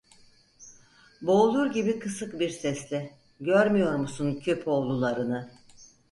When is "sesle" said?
2.49-3.13